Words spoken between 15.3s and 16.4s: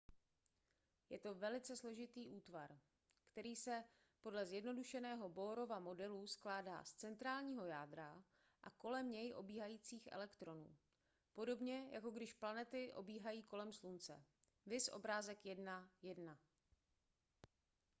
1.1